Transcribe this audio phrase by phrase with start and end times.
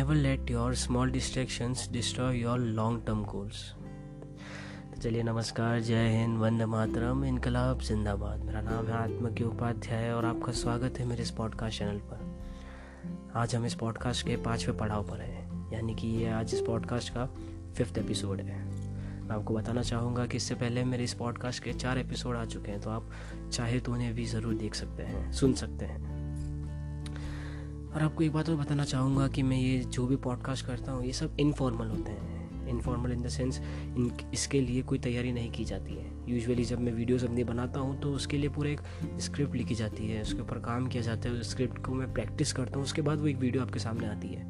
[0.00, 3.58] never let your small distractions destroy your long term goals.
[4.92, 10.10] तो चलिए नमस्कार, जय हिंद, वंदे मातरम, इनकलाब, जिंदाबाद। मेरा नाम है आत्मा आत्मज्ञ उपाध्याय
[10.12, 14.76] और आपका स्वागत है मेरे इस पॉडकास्ट चैनल पर। आज हम इस पॉडकास्ट के पाँचवें
[14.78, 17.26] पड़ाव पर हैं, यानी कि ये आज इस पॉडकास्ट का
[17.76, 18.58] फिफ्थ एपिसोड है।
[19.22, 22.70] मैं आपको बताना चाहूँगा कि इससे पहले मेरे इस पॉडकास्ट के चार एपिसोड आ चुके
[22.70, 23.10] हैं तो आप
[23.52, 26.09] चाहे तो उन्हें भी ज़रूर देख सकते हैं, सुन सकते हैं।
[27.94, 31.04] और आपको एक बात और बताना चाहूँगा कि मैं ये जो भी पॉडकास्ट करता हूँ,
[31.04, 35.50] ये सब इनफॉर्मल होते हैं। Informal in the sense in, इसके लिए कोई तैयारी नहीं
[35.50, 38.80] की जाती है। यूजुअली जब मैं वीडियोस अपनी बनाता हूँ तो उसके लिए पूरे एक
[39.20, 42.52] स्क्रिप्ट लिखी जाती है, उसके ऊपर काम किया जाता है, उस स्क्रिप्ट को मैं प्रैक्टिस
[42.52, 44.44] करता हूँ, उसके बाद वो एक वीडियो आपके सामने आती है।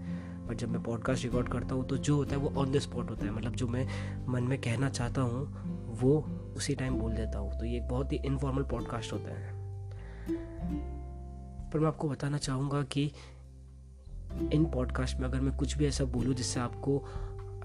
[0.46, 3.10] बट जब मैं पॉडकास्ट रिकॉर्ड करता हूँ तो जो होता है वो ऑन द स्पॉट
[3.10, 3.86] होता है। मतलब जो मैं
[4.28, 6.18] मन में कहना चाहता हूँ, वो
[6.56, 9.58] उसी टाइम बोल देता हूँ। तो ये एक बहुत ही इनफॉर्मल पॉडकास्ट होता है।
[11.72, 13.12] पर मैं आपको बताना चाहूँगा कि
[14.52, 17.04] इन पॉडकास्ट में अगर मैं कुछ भी ऐसा बोलूँ जिससे आपको,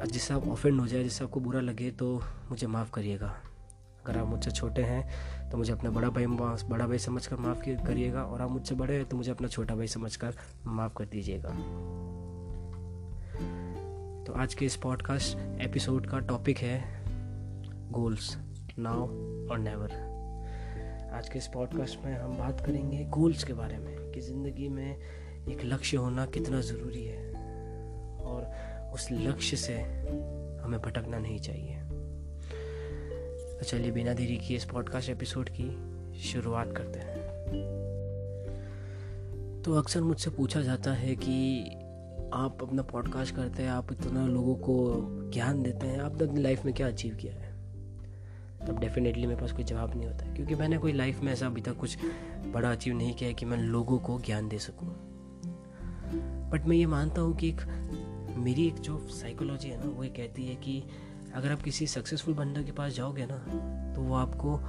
[0.05, 3.35] जिससे आप ऑफेंड हो जाए, जिससे आपको बुरा लगे तो मुझे माफ़ करिएगा।
[4.05, 7.59] अगर आप मुझसे छोटे हैं तो मुझे अपना बड़ा भाई बड़ा भाई समझ कर माफ़
[7.59, 11.05] करिएगा। और आप मुझसे बड़े हैं तो मुझे अपना छोटा भाई समझ कर माफ़ कर
[11.05, 11.49] दीजिएगा।
[14.23, 17.03] तो आज के इस पॉडकास्ट एपिसोड का टॉपिक है
[17.91, 18.37] गोल्स
[18.79, 19.01] नाउ
[19.47, 20.14] और नेवर
[21.15, 24.97] आज के इस पॉडकास्ट में हम बात करेंगे गोल्स के बारे में कि ज़िंदगी में
[25.47, 27.29] एक लक्ष्य होना कितना ज़रूरी है
[28.19, 28.43] और
[28.93, 29.73] उस लक्ष्य से
[30.63, 31.79] हमें भटकना नहीं चाहिए।
[33.57, 35.69] तो चलिए बिना देरी किए इस पॉडकास्ट एपिसोड की
[36.19, 37.15] शुरुआत करते हैं।
[39.61, 41.65] तो अक्सर मुझसे पूछा जाता है कि
[42.33, 44.97] आप अपना पॉडकास्ट करते हैं, आप इतना लोगों को
[45.31, 47.44] ज्ञान देते हैं, आपने अपनी लाइफ में क्या अचीव किया है?
[48.67, 51.61] तब डेफिनेटली मेरे पास कोई जवाब नहीं होता। क्योंकि मैंने कोई लाइफ में ऐसा अभी
[51.61, 51.97] तक कुछ
[52.53, 54.87] बड़ा अचीव नहीं किया है कि मैं लोगों को ज्ञान दे सकूँ।
[56.51, 57.61] बट मैं ये मानता हूँ कि एक,
[58.37, 60.83] मेरी एक जो साइकोलॉजी है ना, वो ये कहती है कि
[61.35, 63.37] अगर आप किसी सक्सेसफुल बंदर के पास जाओगे ना
[63.95, 64.59] तो वो आपको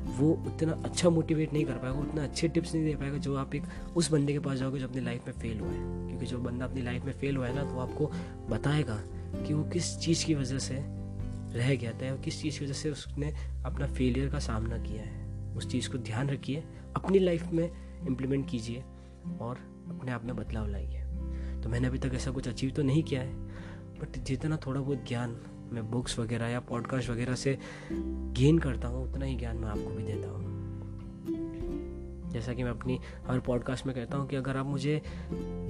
[0.00, 3.54] वो उतना अच्छा मोटिवेट नहीं कर पाएगा, उतना अच्छे टिप्स नहीं दे पाएगा जो आप
[3.54, 3.62] एक
[3.96, 6.64] उस बंदे के पास जाओगे जो अपनी लाइफ में फेल हुआ है। क्योंकि जो बंदा
[6.64, 8.10] अपनी लाइफ में फेल हुआ है ना तो आपको
[8.50, 8.96] बताएगा
[9.46, 10.99] कि वो किस चीज़ की वजह से
[11.52, 13.32] रह गया था किस चीज़ की वजह से उसने
[13.64, 16.62] अपना फेलियर का सामना किया है। उस चीज़ को ध्यान रखिए,
[16.96, 17.70] अपनी लाइफ में
[18.06, 18.82] इम्प्लीमेंट कीजिए
[19.40, 19.58] और
[19.88, 21.04] अपने आप में बदलाव लाइए।
[21.62, 23.34] तो मैंने अभी तक ऐसा कुछ अचीव तो नहीं किया है
[24.00, 25.36] बट जितना थोड़ा बहुत ज्ञान
[25.72, 27.58] मैं बुक्स वगैरह या पॉडकास्ट वगैरह से
[27.92, 30.48] गेन करता हूँ, उतना ही ज्ञान मैं आपको भी देता हूँ।
[32.32, 35.00] जैसा कि मैं अपनी हर पॉडकास्ट में कहता हूँ कि अगर आप मुझे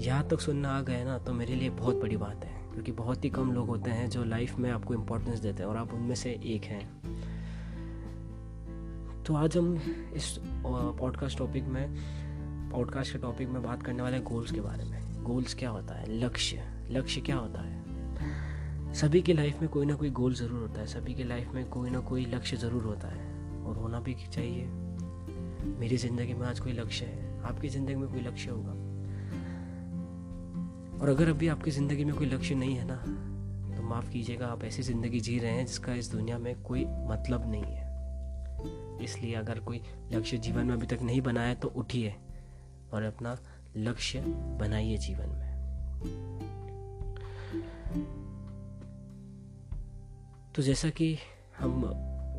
[0.00, 3.24] यहाँ तक सुनना आ गए ना तो मेरे लिए बहुत बड़ी बात है। क्योंकि बहुत
[3.24, 6.14] ही कम लोग होते हैं जो लाइफ में आपको इम्पोर्टेंस देते हैं और आप उनमें
[6.14, 7.00] से एक हैं।
[9.24, 9.74] तो आज हम
[10.14, 10.38] इस
[10.98, 11.94] पॉडकास्ट टॉपिक में
[12.70, 16.18] पॉडकास्ट के टॉपिक में बात करने वाले गोल्स के बारे में। गोल्स क्या होता है?
[16.24, 17.80] लक्ष्य। लक्ष्य क्या होता है?
[18.94, 21.68] सभी की लाइफ में कोई ना कोई गोल ज़रूर होता है। सभी की लाइफ में
[21.68, 23.30] कोई ना कोई लक्ष्य ज़रूर होता है।
[23.64, 24.66] और होना भी चाहिए।
[25.78, 27.42] मेरी ज़िंदगी में आज कोई लक्ष्य है?
[27.42, 28.89] आपकी ज़िंदगी में कोई लक्ष्य होगा?
[31.00, 32.96] और अगर अभी आपकी ज़िंदगी में कोई लक्ष्य नहीं है ना
[33.76, 37.50] तो माफ़ कीजिएगा, आप ऐसी ज़िंदगी जी रहे हैं जिसका इस दुनिया में कोई मतलब
[37.50, 37.88] नहीं है।
[39.04, 39.80] इसलिए अगर कोई
[40.12, 42.14] लक्ष्य जीवन में अभी तक नहीं बनाया तो उठिए
[42.92, 43.36] और अपना
[43.76, 44.20] लक्ष्य
[44.60, 45.48] बनाइए जीवन में।
[50.54, 51.16] तो जैसा कि
[51.58, 51.82] हम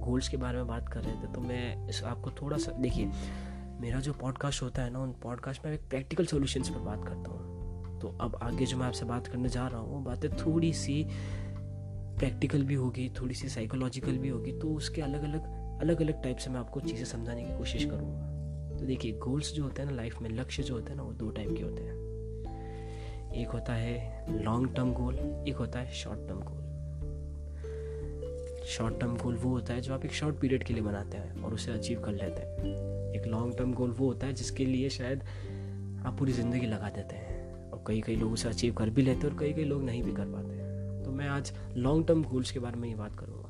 [0.05, 3.11] गोल्स के बारे में बात कर रहे थे तो मैं इस आपको थोड़ा सा, देखिए,
[3.81, 7.31] मेरा जो पॉडकास्ट होता है ना, उन पॉडकास्ट में एक प्रैक्टिकल सॉल्यूशंस पर बात करता
[7.31, 7.50] हूँ।
[8.01, 11.03] तो अब आगे जो मैं आपसे बात करने जा रहा हूँ, वो बातें थोड़ी सी
[12.19, 16.37] प्रैक्टिकल भी होगी, थोड़ी सी साइकोलॉजिकल भी होगी तो उसके अलग अलग अलग अलग टाइप
[16.37, 19.95] से मैं आपको चीज़ें समझाने की कोशिश करूँगा। तो देखिए गोल्स जो होते हैं ना
[19.95, 21.99] लाइफ में लक्ष्य जो होते हैं ना, वो दो टाइप के होते हैं।
[23.33, 25.15] एक होता है लॉन्ग टर्म गोल
[25.47, 26.59] एक होता है short term goal
[28.67, 31.41] short term goal वो होता है जो आप एक शॉर्ट पीरियड के लिए बनाते हैं
[31.43, 34.89] और उसे अचीव कर लेते हैं। एक लॉन्ग टर्म गोल वो होता है जिसके लिए
[34.89, 35.23] शायद
[36.05, 37.30] आप पूरी ज़िंदगी लगा देते हैं।
[37.87, 40.11] कई कई लोग उसे अचीव कर भी लेते हैं और कई कई लोग नहीं भी
[40.11, 43.47] कर पाते हैं। तो मैं आज लॉन्ग टर्म गोल्स के बारे में ही बात करूँगा।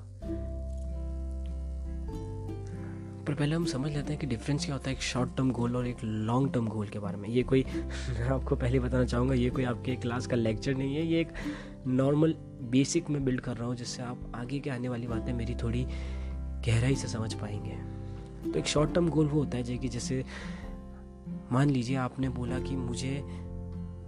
[3.27, 5.75] पर पहले हम समझ लेते हैं कि डिफरेंस क्या होता है एक शॉर्ट टर्म गोल
[5.75, 7.63] और एक लॉन्ग टर्म गोल के बारे में। ये कोई,
[8.09, 11.27] मैं आपको पहले बताना चाहूँगा, ये कोई आपके क्लास का लेक्चर नहीं है, ये एक
[11.87, 15.55] नॉर्मल बेसिक में बिल्ड कर रहा हूँ, जिससे आप आगे के आने वाली बातें मेरी
[15.55, 15.83] थोड़ी
[16.67, 18.01] गहराई से समझ पाएँगे।
[18.51, 20.25] तो एक शॉर्ट टर्म गोल वो होता है जैसे
[21.51, 23.23] मान लीजिए आपने बोला कि मुझे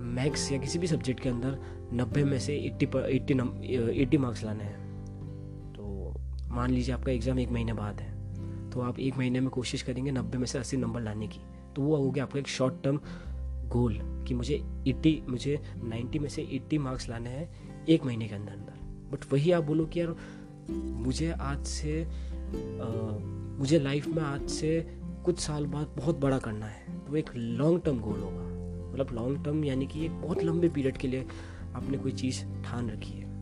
[0.04, 1.60] मैथ्स या किसी भी सब्जेक्ट के अंदर
[1.94, 3.34] नब्बे में से एट्टी एट्टी
[4.02, 6.14] एट्टी मार्क्स लाने हैं। तो
[6.56, 8.12] मान लीजिए आपका एग्ज़ाम एक महीने बाद है
[8.70, 11.40] तो आप एक महीने में कोशिश करेंगे नब्बे में से अस्सी नंबर लाने की।
[11.76, 13.00] तो वो हो गया आपका एक शॉर्ट टर्म
[13.70, 14.58] गोल कि मुझे
[14.88, 19.32] 80 मुझे 90 में से 80 मार्क्स लाने हैं एक महीने के अंदर अंदर। बट
[19.34, 20.16] वही आप बोलो कि यार
[20.70, 22.08] मुझे आज से आ,
[23.60, 24.80] मुझे लाइफ में आज से
[25.26, 28.53] कुछ साल बाद बहुत बड़ा करना है तो एक लॉन्ग टर्म गोल होगा।
[28.94, 31.26] मतलब लॉन्ग टर्म यानी कि एक बहुत लंबे पीरियड के लिए
[31.76, 33.34] आपने कोई चीज़ ठान रखी है।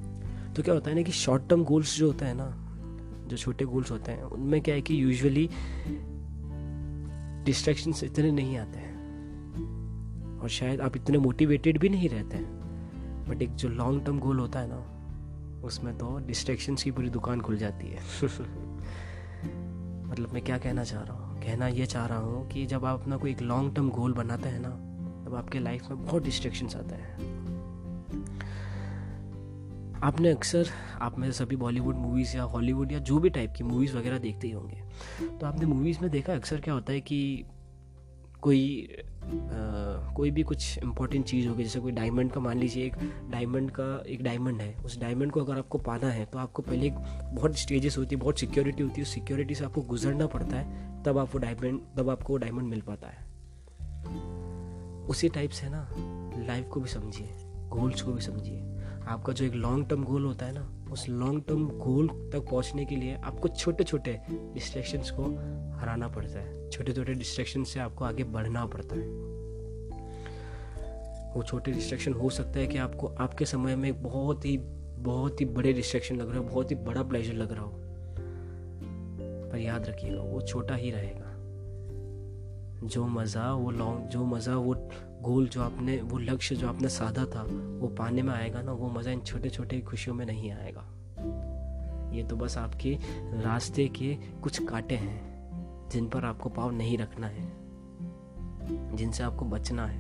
[0.53, 2.68] तो क्या होता है ना कि शॉर्ट टर्म गोल्स जो होता है ना,
[3.27, 5.50] जो छोटे गोल्स होते हैं, उनमें क्या है कि यूजुअली
[7.45, 8.92] डिस्ट्रैक्शन इतने नहीं आते हैं।
[10.39, 12.62] और शायद आप इतने मोटिवेटेड भी नहीं रहते हैं।
[13.30, 14.88] बट एक जो लॉन्ग टर्म गोल होता है ना,
[15.63, 18.00] उसमें तो डिस्ट्रैक्शन की पूरी दुकान खुल जाती है।
[20.09, 21.42] मतलब मैं क्या कहना चाह रहा हूँ?
[21.42, 24.50] कहना ये चाह रहा हूँ कि जब आप अपना कोई एक लॉन्ग टर्म गोल बनाते
[24.50, 24.90] हैं ना
[25.31, 27.30] तब आपके लाइफ में बहुत डिस्ट्रैक्शन आते हैं।
[30.04, 30.68] आपने अक्सर
[31.01, 34.48] आप में सभी बॉलीवुड मूवीज़ या हॉलीवुड या जो भी टाइप की मूवीज़ वगैरह देखते
[34.48, 34.81] ही होंगे।
[35.39, 37.45] तो आपने मूवीज़ में देखा अक्सर क्या होता है कि
[38.42, 42.95] कोई आ, कोई भी कुछ इंपॉर्टेंट चीज़ होगी जैसे कोई डायमंड का मान लीजिए एक
[43.31, 46.88] डायमंड का एक डायमंड है। उस डायमंड को अगर आपको पाना है तो आपको पहले
[46.88, 46.95] एक
[47.36, 51.04] बहुत स्टेजेस होती है बहुत सिक्योरिटी होती है। उस सिक्योरिटी से आपको गुजरना पड़ता है
[51.04, 53.31] तब आपको डायमंड तब आपको डायमंड मिल पाता है।
[55.12, 55.88] उसी टाइप से ना
[56.48, 57.30] लाइफ को भी समझिए
[57.69, 58.60] गोल्स को भी समझिए।
[59.08, 62.86] आपका जो एक लॉन्ग टर्म गोल होता है ना, उस लॉन्ग टर्म गोल तक पहुँचने
[62.86, 65.24] के लिए आपको छोटे छोटे डिस्ट्रैक्शंस को
[65.80, 69.08] हराना पड़ता है। छोटे छोटे डिस्ट्रैक्शन से आपको आगे बढ़ना पड़ता है।
[71.34, 74.58] वो छोटे डिस्ट्रैक्शन हो सकता है कि आपको आपके समय में बहुत ही
[75.02, 77.78] बहुत ही बड़े डिस्ट्रैक्शन लग रहे हो, बहुत ही बड़ा प्लेजर लग रहा हो।
[79.52, 81.31] पर याद रखिएगा, वो छोटा ही रहेगा।
[82.83, 84.74] जो मज़ा वो लॉन्ग जो मज़ा वो
[85.22, 87.44] गोल जो आपने, वो लक्ष्य जो आपने साधा था,
[87.81, 90.88] वो पाने में आएगा ना, वो मज़ा इन छोटे छोटे खुशियों में नहीं आएगा।
[92.16, 92.98] ये तो बस आपके
[93.42, 97.51] रास्ते के कुछ कांटे हैं, जिन पर आपको पाव नहीं रखना है,
[98.95, 100.00] जिनसे आपको बचना है।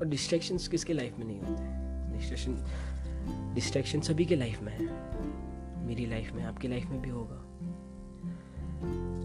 [0.00, 2.18] और डिस्ट्रैक्शंस किसके लाइफ में नहीं होते?
[2.18, 4.86] डिस्ट्रैक्शन डिस्ट्रैक्शन सभी के लाइफ में है।
[5.86, 7.46] मेरी लाइफ में, आपकी लाइफ में भी होगा।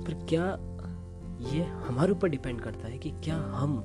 [0.05, 0.45] पर क्या
[1.51, 3.77] ये हमारे ऊपर डिपेंड करता है कि क्या हम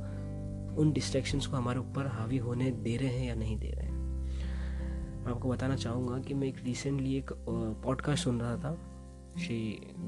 [0.78, 3.98] उन डिस्ट्रैक्शंस को हमारे ऊपर हावी होने दे रहे हैं या नहीं दे रहे हैं?
[5.24, 7.32] मैं आपको बताना चाहूँगा कि मैं एक रिसेंटली एक
[7.84, 8.74] पॉडकास्ट सुन रहा था,
[9.38, 9.58] श्री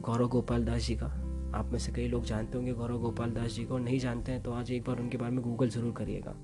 [0.00, 1.06] गौरव गोपाल दास जी का।
[1.54, 4.42] आप में से कई लोग जानते होंगे गौरव गोपाल दास जी को, नहीं जानते हैं
[4.42, 6.34] तो आज एक बार उनके बारे में गूगल ज़रूर करिएगा।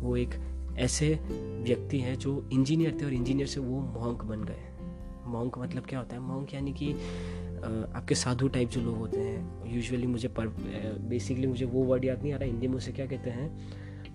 [0.00, 0.34] वो एक
[0.78, 1.14] ऐसे
[1.64, 4.62] व्यक्ति हैं जो इंजीनियर थे और इंजीनियर से वो मॉन्क बन गए।
[5.26, 6.22] मॉन्क मतलब क्या होता है?
[6.22, 6.92] मॉन्क यानी कि
[7.64, 10.48] आपके साधु टाइप जो लोग होते हैं यूजुअली मुझे पर
[11.08, 13.48] बेसिकली मुझे वो वर्ड याद नहीं आ रहा, हिंदी में उसे क्या कहते हैं?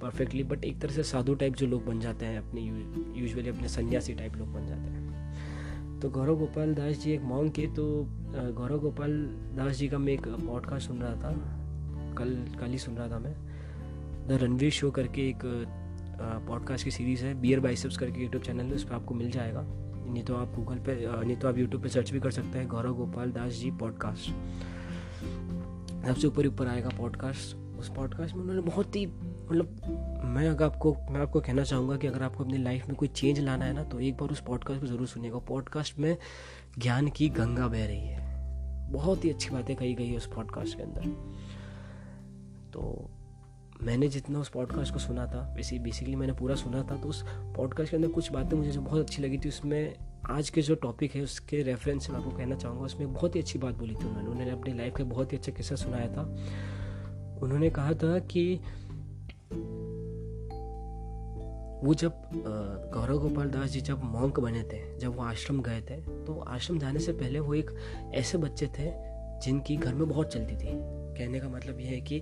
[0.01, 3.69] परफेक्टली बट एक तरह से साधु टाइप जो लोग बन जाते हैं, अपने यूजुअली अपने
[3.69, 7.85] सन्यासी टाइप लोग बन जाते हैं। तो गौरव गोपाल दास जी एक मॉन्ग के तो
[8.57, 9.11] गौरव गोपाल
[9.57, 11.33] दास जी का मैं एक पॉडकास्ट सुन रहा था,
[12.17, 13.33] कल कल ही सुन रहा था मैं।
[14.27, 15.41] द रणवीर शो करके एक
[16.47, 19.61] पॉडकास्ट की सीरीज़ है बियर बाइसेप्स करके यूट्यूब चैनल है, उस पर आपको मिल जाएगा।
[20.09, 20.95] नहीं तो आप गूगल पे
[21.25, 24.29] नहीं तो आप यूट्यूब पे सर्च भी कर सकते हैं गौरव गोपाल दास जी पॉडकास्ट
[26.07, 30.93] सबसे ऊपर ऊपर आएगा पॉडकास्ट उस पॉडकास्ट में उन्होंने बहुत ही मतलब मैं अगर आपको,
[31.09, 33.83] मैं आपको कहना चाहूँगा कि अगर आपको अपनी लाइफ में कोई चेंज लाना है ना
[33.83, 36.17] तो एक बार उस पॉडकास्ट को ज़रूर सुनिएगा। पॉडकास्ट में
[36.79, 40.77] ज्ञान की गंगा बह रही है। बहुत ही अच्छी बातें कही गई है उस पॉडकास्ट
[40.77, 41.01] के अंदर।
[42.73, 43.09] तो
[43.81, 47.23] मैंने जितना उस पॉडकास्ट को सुना था, वैसे बेसिकली मैंने पूरा सुना था तो उस
[47.55, 49.95] पॉडकास्ट के अंदर कुछ बातें मुझे जो बहुत अच्छी लगी थी। उसमें
[50.29, 53.41] आज के जो टॉपिक है, उसके रेफरेंस से मैं आपको कहना चाहूँगा, उसमें बहुत ही
[53.41, 56.21] अच्छी बात बोली थी उन्होंने। उन्होंने अपनी लाइफ का बहुत ही अच्छा किस्सा सुनाया था।
[57.43, 58.55] उन्होंने कहा था कि
[61.83, 62.13] वो जब
[62.93, 66.79] गौरव गोपाल दास जी जब मॉन्क बने थे, जब वो आश्रम गए थे तो आश्रम
[66.79, 67.71] जाने से पहले वो एक
[68.13, 68.91] ऐसे बच्चे थे
[69.41, 70.71] जिनकी घर में बहुत चलती थी।
[71.17, 72.21] कहने का मतलब ये है कि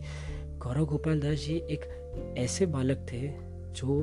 [0.58, 1.84] गौरव गोपाल दास जी एक
[2.38, 3.20] ऐसे बालक थे
[3.74, 4.02] जो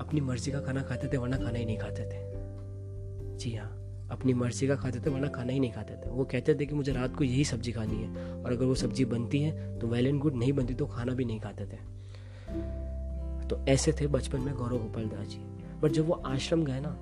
[0.00, 2.18] अपनी मर्ज़ी का खाना खाते थे, वरना खाना ही नहीं खाते थे।
[3.36, 3.68] जी हाँ
[4.10, 6.74] अपनी मर्ज़ी का खाते थे, वरना खाना ही नहीं खाते थे। वो कहते थे कि
[6.74, 10.06] मुझे रात को यही सब्ज़ी खानी है और अगर वो सब्ज़ी बनती है तो वेल
[10.06, 11.78] एंड गुड, नहीं बनती तो खाना भी नहीं खाते थे।
[13.48, 15.40] तो ऐसे थे बचपन में गौरव गोपाल दास जी।
[15.82, 16.96] बट जब वो आश्रम गए ना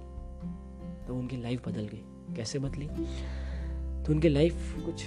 [1.06, 2.86] तो उनकी लाइफ बदल गई। कैसे बदली?
[2.86, 5.04] तो उनकी लाइफ कुछ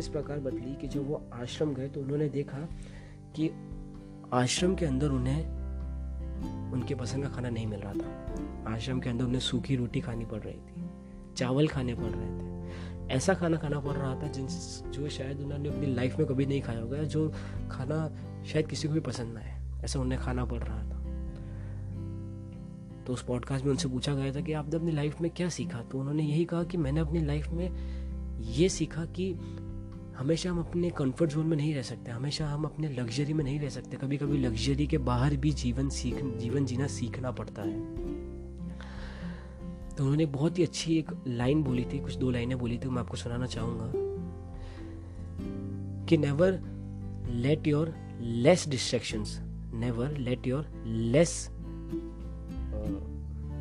[0.00, 2.68] इस प्रकार बदली कि जब वो आश्रम गए तो उन्होंने देखा
[3.36, 3.50] कि
[4.32, 5.46] आश्रम के अंदर उन्हें,
[6.72, 10.24] उनके पसंद का खाना नहीं मिल रहा था। आश्रम के अंदर उन्हें सूखी रोटी खानी
[10.24, 10.90] पड़ रही थी,
[11.36, 12.50] चावल खाने पड़ रहे थे।
[13.14, 14.46] ऐसा खाना खाना पड़ रहा था जिन,
[14.90, 17.32] जो शायद उन्होंने अपनी लाइफ में कभी नहीं खाया होगा जो
[17.70, 18.08] खाना
[18.44, 20.98] शायद किसी को भी पसंद ना आए, ऐसा उन्हें खाना पड़ रहा था।
[23.06, 25.82] तो उस पॉडकास्ट में उनसे पूछा गया था कि आपने अपनी लाइफ में क्या सीखा?
[25.82, 29.32] तो उन्होंने यही कहा कि मैंने अपनी लाइफ में ये सीखा कि
[30.20, 33.60] हमेशा हम अपने कंफर्ट जोन में नहीं रह सकते, हमेशा हम अपने लग्जरी में नहीं
[33.60, 37.96] रह सकते। कभी कभी लग्जरी के बाहर भी जीवन सीख, जीवन जीना सीखना पड़ता है।
[39.96, 43.02] तो उन्होंने बहुत ही अच्छी एक लाइन बोली थी, कुछ दो लाइनें बोली थी, मैं
[43.02, 43.92] आपको सुनाना चाहूँगा।
[46.06, 46.60] कि never
[47.30, 49.40] let your less distractions
[49.74, 51.48] never let your less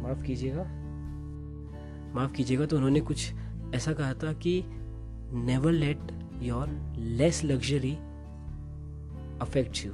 [0.04, 0.64] माफ़ कीजिएगा।
[2.16, 3.34] माफ़ कीजिएगा तो उन्होंने कुछ
[3.76, 4.64] ऐसा कहा था कि
[5.34, 7.96] never let your less luxury
[9.42, 9.92] affect you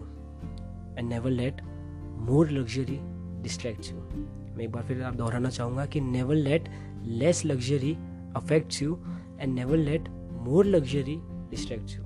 [0.98, 1.62] and never let
[2.18, 3.00] more luxury
[3.44, 3.98] distract you
[4.56, 6.70] मैं एक बार फिर आप दोहराना चाहूँगा कि never let
[7.04, 7.94] less luxury
[8.36, 9.00] affect you
[9.40, 12.06] and never let more luxury distract you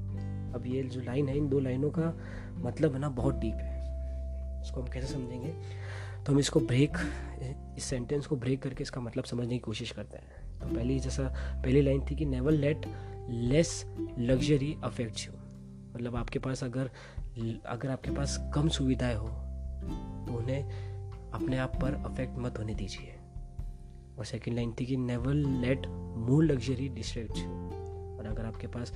[0.55, 2.17] अब ये जो लाइन है, इन दो लाइनों का
[2.55, 3.79] मतलब है ना, बहुत डीप है।
[4.61, 5.53] इसको हम कैसे समझेंगे?
[6.23, 6.97] तो हम इसको ब्रेक
[7.77, 11.23] इस सेंटेंस को ब्रेक करके इसका मतलब समझने की कोशिश करते हैं। तो पहली, जैसा
[11.65, 12.85] पहली लाइन थी कि never let
[13.29, 13.85] less
[14.19, 15.33] luxury affect you
[15.95, 16.89] मतलब आपके पास अगर
[17.65, 23.15] अगर आपके पास कम सुविधाएँ हो तो उन्हें अपने आप पर अफेक्ट मत होने दीजिए।
[24.17, 25.87] और सेकंड लाइन थी कि never let
[26.19, 27.49] more luxury distract you
[28.17, 28.93] और अगर आपके पास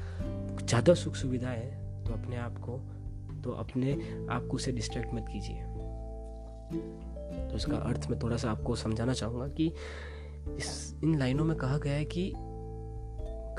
[0.63, 2.77] ज़्यादा सुख सुविधा है तो अपने आप को
[3.43, 3.93] तो अपने
[4.31, 5.63] आप को उसे डिस्ट्रैक्ट मत कीजिए।
[7.49, 9.67] तो इसका अर्थ मैं थोड़ा सा आपको समझाना चाहूँगा कि
[10.57, 12.31] इस, इन लाइनों में कहा गया है कि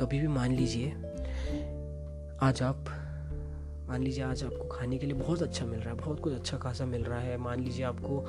[0.01, 0.91] कभी भी मान लीजिए,
[2.43, 2.85] आज आप,
[3.89, 6.59] मान लीजिए आज आपको खाने के लिए बहुत अच्छा मिल रहा है, बहुत कुछ अच्छा
[6.59, 8.25] खासा मिल रहा है। मान लीजिए आपको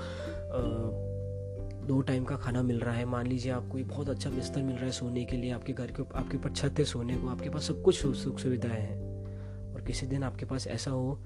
[1.88, 4.86] दो टाइम का खाना मिल रहा है, मान लीजिए आपको बहुत अच्छा बिस्तर मिल रहा
[4.86, 7.68] है सोने के लिए, आपके घर के, आपके ऊपर छत है सोने को, आपके पास
[7.68, 11.20] सब कुछ सुख सुविधाएँ हैं। और किसी दिन आपके पास ऐसा हो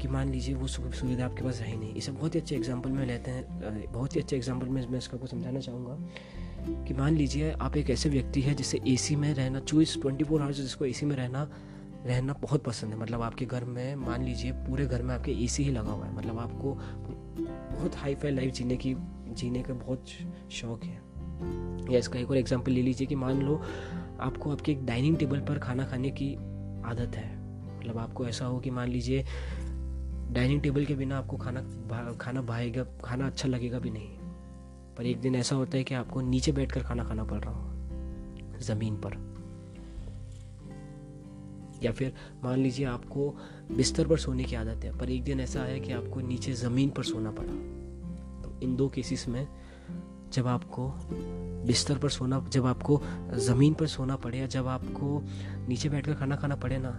[0.00, 2.56] कि मान लीजिए वो सुख सुविधा आपके पास है ही नहीं। इसे बहुत ही अच्छे
[2.56, 5.96] एग्ज़ाम्पल में लेते हैं बहुत ही अच्छे एग्ज़ाम्पल में मैं इसका को समझाना चाहूँगा।
[6.68, 10.42] कि मान लीजिए, आप एक ऐसे व्यक्ति है जिसे एसी में रहना, चौबीस ट्वेंटी फोर
[10.42, 11.50] आवर्स जिसको एसी में रहना
[12.06, 15.62] रहना बहुत पसंद है। मतलब आपके घर में, मान लीजिए, पूरे घर में आपके एसी
[15.62, 16.74] ही लगा हुआ है। मतलब आपको
[17.76, 18.96] बहुत हाई फाई लाइफ जीने की,
[19.28, 20.04] जीने का बहुत
[20.50, 21.08] शौक है।
[21.92, 23.62] या इसका एक और एग्जांपल ले लीजिए कि मान लो,
[24.20, 26.34] आपको आपके एक डाइनिंग टेबल पर खाना खाने की
[26.84, 27.38] आदत है।
[27.78, 29.24] मतलब आपको ऐसा हो कि मान लीजिए
[30.30, 31.62] डाइनिंग टेबल के बिना आपको खाना
[32.12, 34.17] खाना भाएगा, खाना अच्छा लगेगा भी नहीं।
[34.98, 38.58] पर एक दिन ऐसा होता है कि आपको नीचे बैठकर खाना खाना पड़ रहा हो,
[38.58, 39.16] ज़मीन पर।
[41.82, 42.14] या फिर
[42.44, 43.28] मान लीजिए आपको
[43.72, 46.90] बिस्तर पर सोने की आदत है, पर एक दिन ऐसा आया कि आपको नीचे ज़मीन
[46.90, 47.52] पर सोना पड़ा।
[48.42, 49.46] तो इन दो केसेस में
[50.32, 50.90] जब आपको
[51.66, 53.00] बिस्तर पर सोना, जब आपको
[53.34, 55.22] ज़मीन पर सोना पड़े या जब आपको
[55.68, 56.90] नीचे बैठकर खाना खाना पड़े ना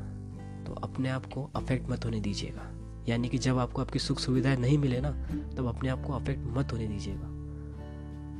[0.65, 2.71] तो अपने आप को अफेक्ट मत होने दीजिएगा।
[3.09, 5.11] यानी कि जब आपको आपकी सुख सुविधाएँ नहीं मिले ना,
[5.57, 7.38] तब अपने आप को अफेक्ट मत होने दीजिएगा।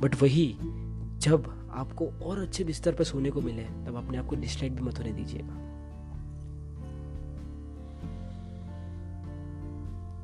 [0.00, 0.46] बट वही,
[1.18, 4.82] जब आपको और अच्छे बिस्तर पर सोने को मिले, तब अपने आप को डिस्ट्रैक्ट भी
[4.82, 5.58] मत होने दीजिएगा।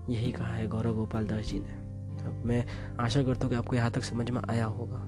[0.09, 1.85] यही कहा है गौरव गोपाल दास जी ने।
[2.25, 2.65] अब मैं
[3.01, 4.99] आशा करता हूँ कि आपको यहाँ तक समझ में आया होगा।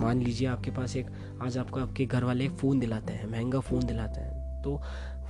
[0.00, 1.06] मान लीजिए आपके पास एक,
[1.42, 4.80] आज आपको आपके घर वाले एक फ़ोन दिलाते हैं, महँगा फ़ोन दिलाते हैं तो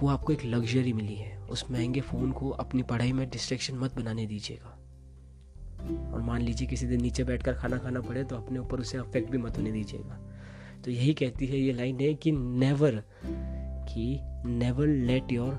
[0.01, 3.97] वो आपको एक लग्जरी मिली है। उस महँगे फ़ोन को अपनी पढ़ाई में डिस्ट्रैक्शन मत
[3.97, 4.72] बनाने दीजिएगा।
[6.13, 9.31] और मान लीजिए किसी दिन नीचे बैठकर खाना खाना पड़े तो अपने ऊपर उसे अफेक्ट
[9.31, 10.19] भी मत होने दीजिएगा।
[10.85, 13.03] तो यही कहती है, ये लाइन है कि नेवर
[13.89, 15.55] कि never let your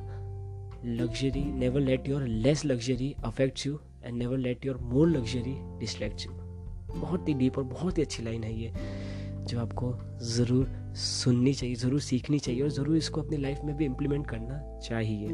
[0.85, 6.25] luxury never let your less luxury affect you and never let your more luxury distract
[6.25, 6.31] you
[6.93, 8.71] बहुत ही डीप और बहुत ही अच्छी लाइन है ये।
[9.43, 9.93] जो आपको
[10.25, 14.59] ज़रूर सुननी चाहिए, ज़रूर सीखनी चाहिए और ज़रूर इसको अपनी लाइफ में भी इम्प्लीमेंट करना
[14.79, 15.27] चाहिए।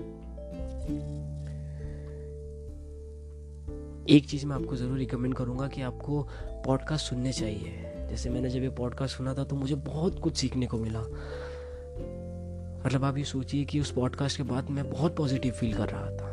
[4.09, 6.21] एक चीज़ मैं आपको ज़रूर रिकमेंड करूँगा कि आपको
[6.65, 10.65] पॉडकास्ट सुनने चाहिए। जैसे मैंने जब ये पॉडकास्ट सुना था तो मुझे बहुत कुछ सीखने
[10.65, 10.99] को मिला।
[12.85, 16.09] मतलब आप ये सोचिए कि उस पॉडकास्ट के बाद मैं बहुत पॉजिटिव फील कर रहा
[16.11, 16.31] था।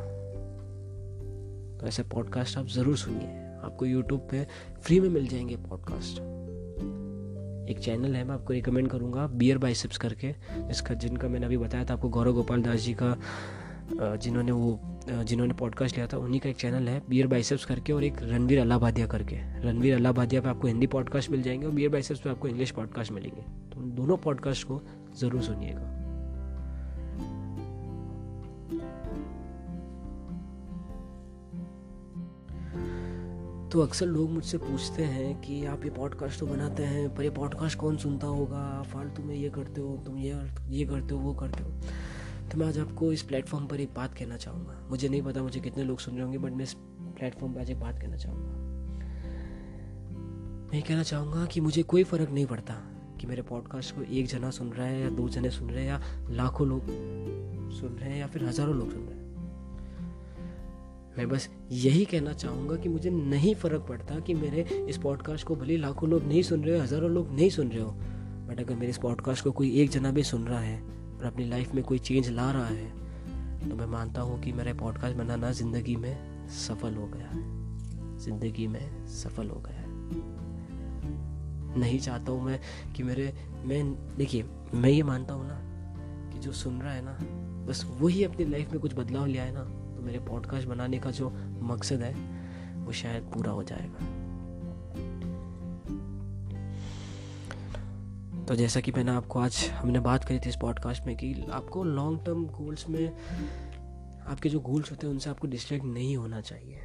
[1.78, 3.28] तो ऐसे पॉडकास्ट आप ज़रूर सुनिए।
[3.64, 4.46] आपको यूट्यूब पे
[4.80, 6.20] फ्री में मिल जाएँगे पॉडकास्ट
[7.70, 10.34] एक चैनल है, मैं आपको रिकमेंड करूँगा बियर बाइसेप्स करके
[10.70, 13.16] इसका जिनका मैंने अभी बताया था आपको, गौरव गोपाल दास जी का
[14.16, 18.04] जिन्होंने वो जिन्होंने पॉडकास्ट लिया था, उन्हीं का एक चैनल है बियर बाइसेप्स करके और
[18.04, 22.20] एक रणवीर अलाबादिया करके। रणवीर अलाबादिया पे आपको हिंदी पॉडकास्ट मिल जाएँगे और बियर बाइसेप्स
[22.20, 24.82] पे आपको इंग्लिश पॉडकास्ट मिलेंगे। तो उन दोनों पॉडकास्ट को
[25.20, 25.92] ज़रूर सुनिएगा।
[33.72, 37.30] तो अक्सर लोग मुझसे पूछते हैं कि आप ये पॉडकास्ट तो बनाते हैं, पर ये
[37.30, 38.82] पॉडकास्ट कौन सुनता होगा?
[38.82, 40.36] फालतू में ये करते हो, तुम ये
[40.68, 41.70] ये करते हो, वो करते हो।
[42.52, 45.60] तो मैं आज आपको इस प्लेटफॉर्म पर एक बात कहना चाहूँगा। मुझे नहीं पता मुझे
[45.60, 48.54] कितने लोग सुन रहे होंगे बट मैं इस प्लेटफॉर्म पर आज एक बात कहना चाहूँगा।
[50.72, 52.74] मैं कहना चाहूँगा कि मुझे कोई फ़र्क नहीं पड़ता
[53.20, 55.88] कि मेरे पॉडकास्ट को एक जना सुन रहा है या दो जने सुन रहे हैं
[55.88, 56.00] या
[56.30, 56.86] लाखों लोग
[57.72, 59.24] सुन रहे हैं या फिर हज़ारों लोग सुन रहे हैं।
[61.18, 65.56] मैं बस यही कहना चाहूँगा कि मुझे नहीं फ़र्क पड़ता कि मेरे इस पॉडकास्ट को
[65.56, 67.90] भले लाखों लोग नहीं सुन रहे हो, हज़ारों लोग नहीं सुन रहे हो
[68.48, 70.95] बट अगर मेरे इस पॉडकास्ट को कोई एक जना भी सुन रहा है
[71.26, 74.74] और अपनी लाइफ में कोई चेंज ला रहा है तो मैं मानता हूँ कि मेरा
[74.74, 79.86] पॉडकास्ट बनाना ज़िंदगी में सफल हो गया है। ज़िंदगी में सफल हो गया है।
[81.78, 82.60] नहीं चाहता हूँ मैं
[82.96, 85.58] कि मेरे, मैं, देखिए, मैं ये मानता हूँ ना
[86.32, 87.18] कि जो सुन रहा है ना,
[87.66, 89.64] बस वही अपनी लाइफ में कुछ बदलाव लिया है ना
[89.96, 91.30] तो मेरे पॉडकास्ट बनाने का जो
[91.62, 92.14] मकसद है,
[92.84, 94.15] वो शायद पूरा हो जाएगा।
[98.48, 101.84] तो जैसा कि मैंने आपको आज, हमने बात करी थी इस पॉडकास्ट में कि आपको
[101.84, 103.12] लॉन्ग टर्म गोल्स में,
[104.26, 106.76] आपके जो गोल्स होते हैं, उनसे आपको डिस्ट्रैक्ट नहीं होना चाहिए।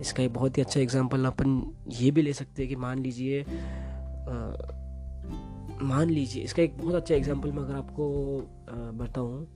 [0.00, 3.44] इसका एक बहुत ही अच्छा एग्जांपल अपन ये भी ले सकते हैं कि मान लीजिए
[5.82, 8.06] मान लीजिए, इसका एक बहुत अच्छा एग्जांपल मैं अगर आपको
[8.96, 9.46] बताऊँ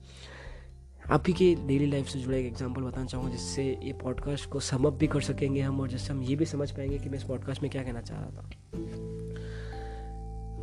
[1.11, 4.93] आपकी के डेली लाइफ से जुड़े एक एग्ज़ाम्पल बताना चाहूँगा जिससे ये पॉडकास्ट को समअप
[4.93, 7.61] भी कर सकेंगे हम और जिससे हम ये भी समझ पाएँगे कि मैं इस पॉडकास्ट
[7.61, 8.49] में क्या कहना चाह रहा था।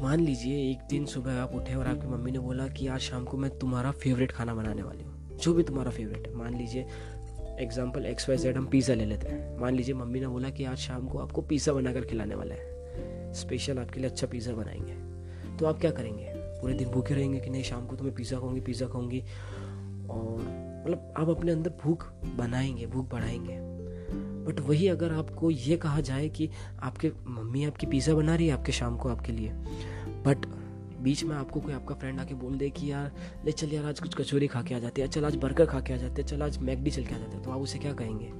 [0.02, 3.24] मान लीजिए एक दिन सुबह आप उठे और आपकी मम्मी ने बोला कि आज शाम
[3.24, 6.86] को मैं तुम्हारा फेवरेट खाना बनाने वाली हूँ। जो भी तुम्हारा फेवरेट है। मान लीजिए
[7.60, 10.64] एग्ज़ाम्पल एक्स वाई जेड हम पिज़्ज़ा ले लेते हैं। मान लीजिए मम्मी ने बोला कि
[10.64, 15.56] आज शाम को आपको पिज़्ज़ा बनाकर खिलाने वाला है। स्पेशल आपके लिए अच्छा पिज़्ज़ा बनाएँगे।
[15.56, 16.32] तो आप क्या करेंगे?
[16.60, 17.62] पूरे दिन भूखे रहेंगे कि नहीं?
[17.62, 19.22] शाम को तो मैं पिज़्ज़ा खाऊँगी पिज़्ज़ा खाऊँगी।
[20.12, 20.40] और
[20.84, 23.58] मतलब आप अपने अंदर भूख बनाएँगे, भूख बढ़ाएँगे।
[24.44, 26.48] बट वही अगर आपको ये कहा जाए कि
[26.82, 29.52] आपके मम्मी आपकी पिज़्ज़ा बना रही है आपके शाम को आपके लिए,
[30.26, 30.46] बट
[31.00, 33.12] बीच में आपको कोई आपका फ्रेंड आके बोल दे कि यार,
[33.44, 35.80] ले चल यार, आज कुछ कचौरी खा के आ जाते हैं, चल आज बर्गर खा
[35.80, 37.78] के आ जाते हैं, चल आज मैगडी चल के आ जाते हैं तो आप उसे
[37.78, 38.30] क्या कहेंगे?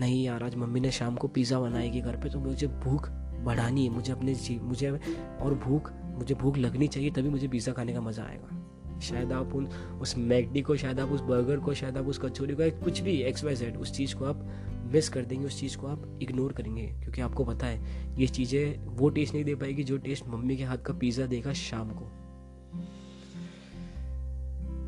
[0.00, 3.08] नहीं यार, आज मम्मी ने शाम को पिज़्ज़ा बनाएगी घर पे तो मुझे भूख
[3.44, 7.72] बढ़ानी है, मुझे अपने जी, मुझे और भूख, मुझे भूख लगनी चाहिए, तभी मुझे पिज़्ज़ा
[7.72, 8.65] खाने का मज़ा आएगा।
[9.00, 9.66] शायद आप उन
[10.00, 13.16] उस मैगडी को, शायद आप उस बर्गर को, शायद आप उस कचौरी को कुछ भी
[13.22, 14.46] एक्स वाई जेड उस चीज़ को आप
[14.92, 17.80] मिस कर देंगे, उस चीज़ को आप इग्नोर करेंगे। क्योंकि आपको पता है,
[18.20, 21.52] ये चीज़ें, वो टेस्ट नहीं दे पाएगी जो टेस्ट मम्मी के हाथ का पिज़्ज़ा देगा
[21.52, 22.04] शाम को।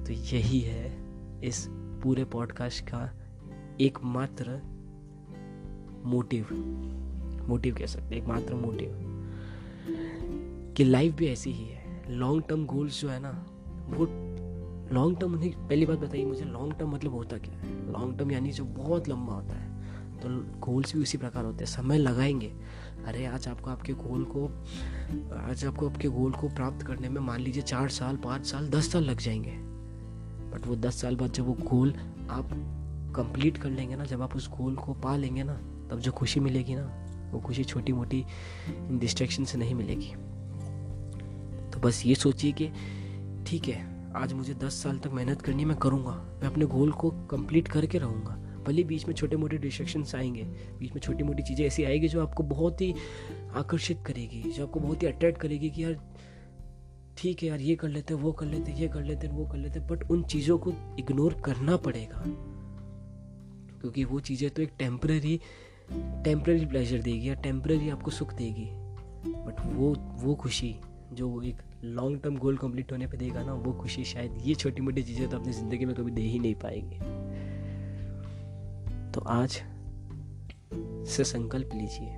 [0.05, 0.97] तो यही है
[1.45, 1.67] इस
[2.03, 3.11] पूरे पॉडकास्ट का
[3.81, 4.61] एकमात्र
[6.05, 6.47] मोटिव
[7.49, 8.91] मोटिव कह सकते हैं, एकमात्र मोटिव
[10.77, 13.47] कि लाइफ भी ऐसी ही है। लॉन्ग टर्म गोल्स जो है ना
[13.89, 14.29] वो
[14.95, 17.93] लॉन्ग टर्म उन्हें पहली बात बताइए, मुझे लॉन्ग टर्म मतलब होता क्या है?
[17.93, 19.79] लॉन्ग टर्म यानी जो बहुत लंबा होता है।
[20.19, 20.29] तो
[20.61, 22.53] गोल्स भी उसी प्रकार होते हैं। समय लगाएँगे।
[23.07, 24.47] अरे, आज आपको आपके गोल को,
[25.37, 28.93] आज आपको आपके गोल को प्राप्त करने में मान लीजिए चार साल, पाँच साल, दस
[28.93, 29.53] साल लग जाएँगे।
[30.51, 31.95] बट वो दस साल बाद जब वो गोल
[32.31, 32.51] आप
[33.17, 35.55] कंप्लीट कर लेंगे ना, जब आप उस गोल को पा लेंगे ना,
[35.91, 38.25] तब जो खुशी मिलेगी ना, वो खुशी छोटी मोटी
[38.91, 40.13] डिस्ट्रैक्शन से नहीं मिलेगी।
[41.71, 42.69] तो बस ये सोचिए कि
[43.49, 47.11] ठीक है, आज मुझे दस साल तक मेहनत करनी मैं करूँगा। मैं अपने गोल को
[47.11, 50.43] कंप्लीट करके रहूँगा। भले बीच में छोटे मोटे डिस्ट्रक्शन आएँगे,
[50.79, 52.95] बीच में छोटी मोटी चीज़ें ऐसी आएगी जो आपको बहुत ही
[53.55, 56.15] आकर्षित करेगी, जो आपको बहुत ही अट्रैक्ट करेगी कि यार,
[57.19, 59.35] ठीक है यार, ये कर लेते हैं, वो कर लेते हैं, ये कर लेते हैं,
[59.35, 62.25] वो कर लेते हैं बट उन चीज़ों को इग्नोर करना पड़ेगा।
[63.81, 65.41] क्योंकि वो चीज़ें तो एक टेम्पररी
[66.25, 68.69] टेम्प्रेरी प्लेजर देगी या टेम्पररी आपको सुख देगी।
[69.31, 70.77] बट वो वो खुशी
[71.13, 74.83] जो एक लॉन्ग टर्म गोल कंप्लीट होने पे देगा ना, वो खुशी शायद ये छोटी
[74.83, 76.97] मोटी चीज़ें तो अपनी ज़िंदगी में कभी दे ही नहीं पाएँगे।
[79.13, 79.63] तो आज
[81.09, 82.15] से संकल्प लीजिए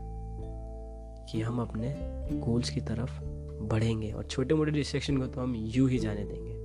[1.31, 1.95] कि हम अपने
[2.41, 3.21] गोल्स की तरफ़
[3.69, 6.59] बढ़ेंगे और छोटे मोटे डिस्ट्रेक्शन को तो हम यूँ ही जाने देंगे।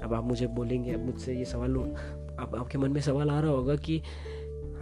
[0.00, 3.50] अब आप मुझे बोलेंगे, अब मुझसे ये सवाल अब आपके मन में सवाल आ रहा
[3.50, 3.98] होगा कि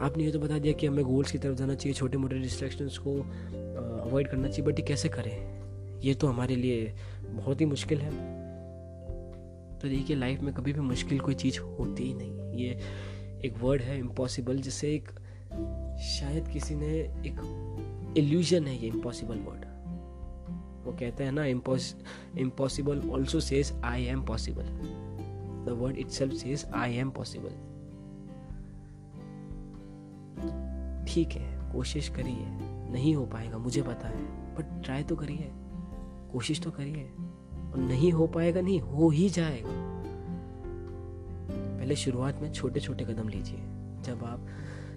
[0.00, 2.98] आपने ये तो बता दिया कि हमें गोल्स की तरफ़ जाना चाहिए, छोटे मोटे डिस्ट्रैक्शंस
[2.98, 3.14] को
[4.00, 5.57] अवॉइड करना चाहिए बट ये कैसे करें?
[6.04, 6.94] ये तो हमारे लिए
[7.26, 8.10] बहुत ही मुश्किल है।
[9.78, 12.70] तो देखिए लाइफ में कभी भी मुश्किल कोई चीज़ होती ही नहीं। ये
[13.44, 15.08] एक वर्ड है इम्पॉसिबल जिसे एक,
[16.08, 16.86] शायद किसी ने
[17.26, 19.64] एक इल्यूजन है ये इम्पॉसिबल वर्ड
[20.86, 24.64] वो कहते हैं ना impossible also says I am possible
[25.64, 27.50] the word itself says I am possible
[31.08, 32.46] ठीक है, कोशिश करिए।
[32.92, 34.22] नहीं हो पाएगा, मुझे पता है
[34.56, 35.50] बट ट्राई तो करिए।
[36.32, 37.04] कोशिश तो करिए।
[37.72, 39.70] और नहीं हो पाएगा नहीं, हो ही जाएगा।
[41.78, 43.58] पहले शुरुआत में छोटे छोटे कदम लीजिए।
[44.02, 44.46] जब आप,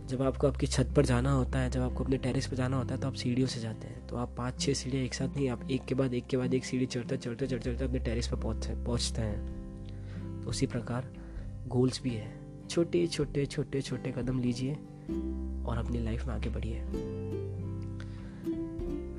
[0.07, 2.95] जब आपको आपकी छत पर जाना होता है, जब आपको अपने टेरिस पर जाना होता
[2.95, 5.49] है तो आप सीढ़ियों से जाते हैं। तो आप पाँच छः सीढ़ियाँ एक साथ नहीं,
[5.49, 8.27] आप एक के बाद एक के बाद एक सीढ़ी चढ़ते चढ़ते चढ़ते चढ़ते अपने टेरिस
[8.27, 11.07] पर पहुँचते पहुँचते हैं। तो उसी प्रकार
[11.67, 12.39] गोल्स भी है।
[12.69, 14.73] छोटे छोटे छोटे छोटे कदम लीजिए
[15.65, 16.81] और अपनी लाइफ में आगे बढ़िए।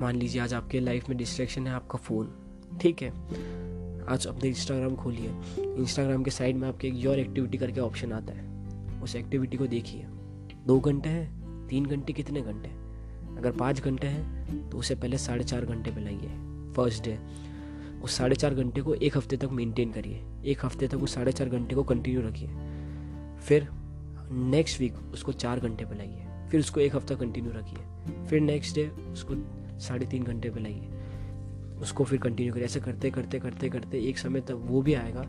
[0.03, 2.31] मान लीजिए आज आपके लाइफ में डिस्ट्रैक्शन है आपका फ़ोन
[2.81, 3.09] ठीक है?
[4.05, 8.33] आज अपने इंस्टाग्राम खोलिए। इंस्टाग्राम के साइड में आपके एक योर एक्टिविटी करके ऑप्शन आता
[8.33, 10.07] है। उस एक्टिविटी को देखिए।
[10.67, 12.69] दो घंटे हैं, तीन घंटे कितने घंटे?
[13.39, 17.19] अगर पाँच घंटे हैं तो उसे पहले साढ़े चार घंटे पे लाइए। फ़र्स्ट डे
[18.03, 21.33] उस साढ़े चार घंटे को एक हफ़्ते तक मेंटेन करिए। एक हफ़्ते तक उस साढ़े
[21.33, 22.49] चार घंटे को कंटिन्यू रखिए।
[23.47, 23.69] फिर
[24.33, 28.75] नेक्स्ट वीक उसको चार घंटे पे लाइए। फिर उसको एक हफ़्ता कंटिन्यू रखिए। फिर नेक्स्ट
[28.75, 33.69] डे उसको साढ़े तीन घंटे पे लाइए। उसको फिर कंटिन्यू करिए। ऐसे करते करते करते
[33.69, 35.25] करते एक समय तक वो भी आएगा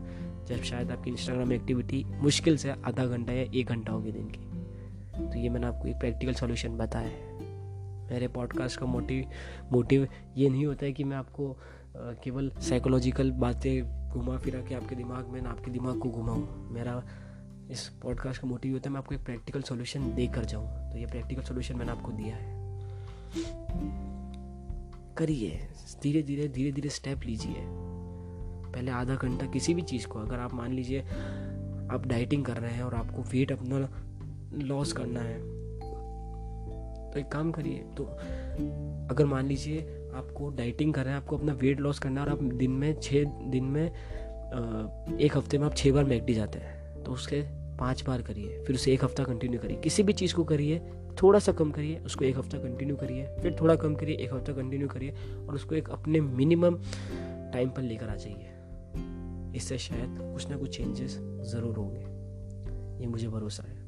[0.47, 4.39] जब शायद आपकी इंस्टाग्राम एक्टिविटी मुश्किल से आधा घंटा या एक घंटा होगी दिन की।
[5.13, 7.31] तो ये मैंने आपको एक प्रैक्टिकल सॉल्यूशन बताया है।
[8.11, 9.29] मेरे पॉडकास्ट का मोटिव
[9.71, 11.55] मोटिव ये नहीं होता है कि मैं आपको
[12.23, 17.01] केवल साइकोलॉजिकल बातें घुमा फिरा के आपके दिमाग में, ना आपके दिमाग को घुमाऊँ। मेरा
[17.71, 20.97] इस पॉडकास्ट का मोटिव होता है मैं आपको एक प्रैक्टिकल सॉल्यूशन दे कर जाऊँ। तो
[20.97, 22.61] ये प्रैक्टिकल सॉल्यूशन मैंने आपको दिया है।
[25.13, 25.59] करिए,
[26.03, 27.55] धीरे धीरे धीरे धीरे स्टेप लीजिए।
[28.73, 31.01] पहले आधा घंटा किसी भी चीज़ को, अगर आप मान लीजिए
[31.91, 33.87] आप डाइटिंग कर रहे हैं और आपको वेट अपना
[34.65, 35.37] लॉस करना है
[37.11, 38.03] तो एक काम करिए तो
[39.11, 39.79] अगर मान लीजिए
[40.15, 42.99] आपको डाइटिंग कर रहे हैं, आपको अपना वेट लॉस करना है और आप दिन में
[43.01, 43.85] छः दिन में
[45.19, 47.41] एक हफ़्ते में आप छः बार मैकडी जाते हैं तो उसके
[47.77, 50.79] पाँच बार करिए, फिर उसे एक हफ़्ता कंटिन्यू करिए। किसी भी चीज़ को करिए
[51.21, 54.53] थोड़ा सा कम करिए, उसको एक हफ़्ता कंटिन्यू करिए, फिर थोड़ा कम करिए, एक हफ़्ता
[54.53, 55.13] कंटिन्यू करिए
[55.47, 56.75] और उसको एक अपने मिनिमम
[57.53, 58.49] टाइम पर लेकर आ जाइए।
[59.55, 61.17] इससे शायद कुछ ना कुछ चेंजेस
[61.51, 62.01] ज़रूर होंगे।
[63.01, 63.81] ये मुझे भरोसा है।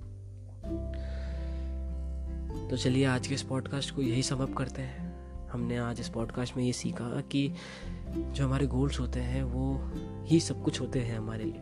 [2.69, 5.13] तो चलिए आज के इस पॉडकास्ट को यही समअप करते हैं।
[5.51, 7.47] हमने आज इस पॉडकास्ट में ये सीखा कि
[8.09, 9.79] जो हमारे गोल्स होते हैं, वो
[10.25, 11.61] ही सब कुछ होते हैं हमारे लिए।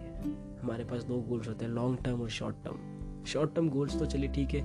[0.62, 4.06] हमारे पास दो गोल्स होते हैं लॉन्ग टर्म और short term short term goals तो
[4.06, 4.62] चलिए ठीक है।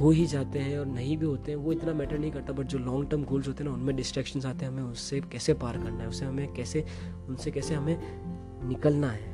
[0.00, 2.66] हो ही जाते हैं और नहीं भी होते हैं, वो इतना मैटर नहीं करता बट
[2.66, 5.78] जो लॉन्ग टर्म गोल्स होते हैं ना, उनमें डिस्ट्रैक्शन आते हैं, हमें उससे कैसे पार
[5.78, 6.84] करना है उससे हमें कैसे,
[7.28, 7.96] उनसे कैसे हमें
[8.68, 9.28] निकलना है।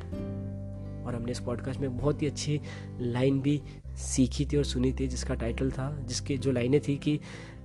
[1.05, 2.61] और हमने इस पॉडकास्ट में बहुत ही अच्छी
[3.01, 3.61] लाइन भी
[3.97, 7.19] सीखी थी और सुनी थी, जिसका टाइटल था, जिसकी जो लाइनें थी कि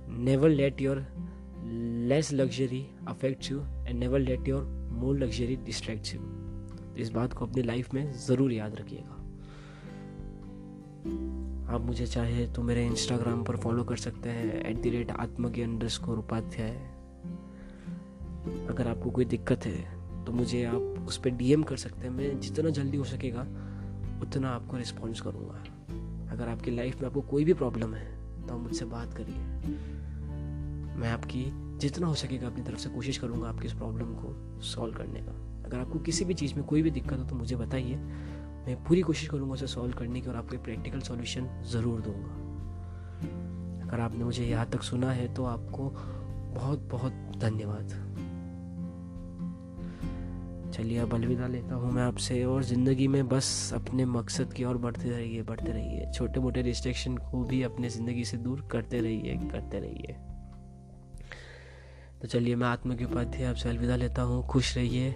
[0.08, 1.06] never let your
[2.08, 7.32] less luxury affect you and never let your more luxury distract you तो इस बात
[7.32, 9.21] को अपनी लाइफ में ज़रूर याद रखिएगा।
[11.02, 15.62] आप मुझे चाहे तो मेरे इंस्टाग्राम पर फॉलो कर सकते हैं at the rate Atmagya
[15.88, 16.70] underscore Upadhyay.
[18.66, 22.40] अगर आपको कोई दिक्कत है तो मुझे आप उस पर डीएम कर सकते हैं, मैं
[22.40, 23.42] जितना जल्दी हो सकेगा,
[24.22, 25.64] उतना आपको रिस्पॉन्स करूँगा।
[26.32, 28.06] अगर आपकी लाइफ में आपको कोई भी प्रॉब्लम है
[28.46, 29.36] तो आप मुझसे बात करिए।
[30.96, 31.44] मैं आपकी
[31.78, 35.32] जितना हो सकेगा, अपनी तरफ़ से कोशिश करूँगा आपकी इस प्रॉब्लम को सॉल्व करने का।
[35.66, 37.96] अगर आपको किसी भी चीज़ में कोई भी दिक्कत हो तो मुझे बताइए।
[38.66, 42.40] मैं पूरी कोशिश करूँगा उसे सॉल्व करने की और आपको प्रैक्टिकल सॉल्यूशन ज़रूर दूँगा।
[43.86, 45.88] अगर आपने मुझे यहाँ तक सुना है तो आपको
[46.54, 48.00] बहुत बहुत धन्यवाद।
[50.72, 54.76] चलिए, अब अलविदा लेता हूँ मैं आपसे और ज़िंदगी में बस अपने मकसद की ओर
[54.76, 59.36] बढ़ते रहिए बढ़ते रहिए। छोटे मोटे रिस्ट्रिक्शन को भी अपने ज़िंदगी से दूर करते रहिए
[59.50, 60.16] करते रहिए।
[62.22, 65.10] तो चलिए, मैं आत्मा के उपाध्याय आपसे अलविदा लेता हूँ। खुश रहिए।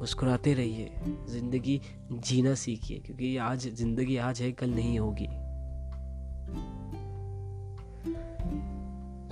[0.00, 0.90] मुस्कुराते रहिए,
[1.28, 1.80] ज़िंदगी
[2.12, 5.26] जीना सीखिए, क्योंकि आज, ज़िंदगी आज है, कल नहीं होगी।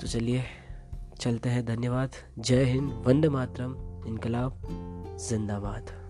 [0.00, 0.44] तो चलिए,
[1.20, 3.76] चलते हैं, धन्यवाद। जय हिंद, वंद मातरम,
[4.06, 4.62] इनकलाब,
[5.28, 6.05] जिंदाबाद।